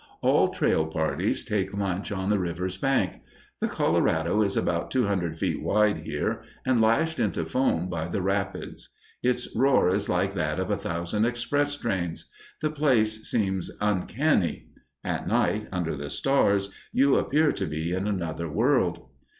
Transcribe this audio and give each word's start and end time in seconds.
All 0.23 0.49
trail 0.49 0.87
parties 0.87 1.45
take 1.45 1.77
lunch 1.77 2.11
on 2.11 2.31
the 2.31 2.39
river's 2.39 2.75
bank. 2.75 3.21
The 3.59 3.67
Colorado 3.67 4.41
is 4.41 4.57
about 4.57 4.89
two 4.89 5.05
hundred 5.05 5.37
feet 5.37 5.61
wide 5.61 5.97
here, 5.97 6.41
and 6.65 6.81
lashed 6.81 7.19
into 7.19 7.45
foam 7.45 7.87
by 7.87 8.07
the 8.07 8.19
rapids. 8.23 8.89
Its 9.21 9.55
roar 9.55 9.89
is 9.89 10.09
like 10.09 10.33
that 10.33 10.59
of 10.59 10.71
a 10.71 10.75
thousand 10.75 11.25
express 11.25 11.75
trains. 11.77 12.31
The 12.61 12.71
place 12.71 13.29
seems 13.29 13.69
uncanny. 13.79 14.69
At 15.03 15.27
night, 15.27 15.67
under 15.71 15.95
the 15.95 16.09
stars, 16.09 16.71
you 16.91 17.15
appear 17.17 17.51
to 17.51 17.67
be 17.67 17.93
in 17.93 18.07
another 18.07 18.49
world. 18.49 19.07